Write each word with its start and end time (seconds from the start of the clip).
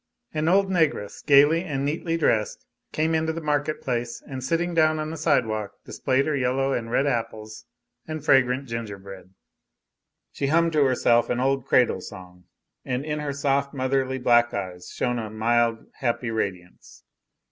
An 0.33 0.47
old 0.47 0.67
negress, 0.71 1.23
gayly 1.23 1.63
and 1.63 1.85
neatly 1.85 2.17
dressed, 2.17 2.65
came 2.91 3.13
into 3.13 3.31
the 3.33 3.39
market 3.39 3.81
place, 3.83 4.19
and 4.27 4.43
sitting 4.43 4.73
down 4.73 4.97
on 4.97 5.13
a 5.13 5.15
sidewalk 5.15 5.73
displayed 5.85 6.25
her 6.25 6.35
yellow 6.35 6.73
and 6.73 6.89
red 6.89 7.05
apples 7.05 7.67
and 8.07 8.25
fragrant 8.25 8.67
gingerbread. 8.67 9.35
She 10.31 10.47
hummed 10.47 10.73
to 10.73 10.85
herself 10.85 11.29
an 11.29 11.39
old 11.39 11.67
cradle 11.67 12.01
song, 12.01 12.45
and 12.83 13.05
in 13.05 13.19
her 13.19 13.31
soft, 13.31 13.75
motherly 13.75 14.17
black 14.17 14.51
eyes 14.55 14.89
shone 14.89 15.19
a 15.19 15.29
mild, 15.29 15.85
happy 15.99 16.31
radiance. 16.31 17.03